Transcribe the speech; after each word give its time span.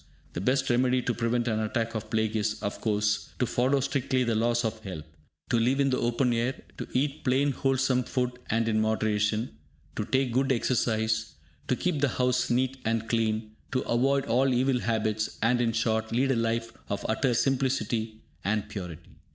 The 0.33 0.41
best 0.41 0.67
remedy 0.71 1.03
to 1.03 1.13
prevent 1.13 1.47
an 1.47 1.59
attack 1.59 1.93
of 1.93 2.09
plague 2.09 2.35
is, 2.35 2.59
of 2.63 2.81
course, 2.81 3.29
to 3.37 3.45
follow 3.45 3.79
strictly 3.81 4.23
the 4.23 4.33
laws 4.33 4.65
of 4.65 4.79
health, 4.79 5.05
to 5.51 5.59
live 5.59 5.79
in 5.79 5.91
the 5.91 5.99
open 5.99 6.33
air, 6.33 6.59
to 6.79 6.87
eat 6.91 7.23
plain 7.23 7.51
wholesome 7.51 8.01
food 8.05 8.31
and 8.49 8.67
in 8.67 8.81
moderation, 8.81 9.55
to 9.95 10.03
take 10.03 10.31
good 10.33 10.51
exercise, 10.51 11.35
to 11.67 11.75
keep 11.75 12.01
the 12.01 12.09
house 12.09 12.49
neat 12.49 12.77
and 12.83 13.07
clean, 13.09 13.51
to 13.71 13.81
avoid 13.81 14.25
all 14.25 14.51
evil 14.51 14.79
habits, 14.79 15.37
and, 15.43 15.61
in 15.61 15.71
short, 15.71 16.11
lead 16.11 16.31
a 16.31 16.35
life 16.35 16.71
of 16.89 17.05
utter 17.07 17.35
simplicity 17.35 18.23
and 18.43 18.69
purity. 18.69 19.19